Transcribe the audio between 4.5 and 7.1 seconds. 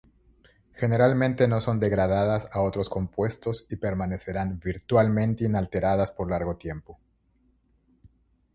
virtualmente inalteradas por largo tiempo.